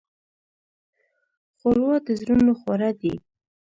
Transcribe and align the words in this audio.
ښوروا 1.57 1.95
د 2.05 2.07
زړونو 2.21 2.51
خواړه 2.59 2.89
دي. 3.01 3.13